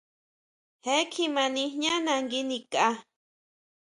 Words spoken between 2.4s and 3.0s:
nikʼa.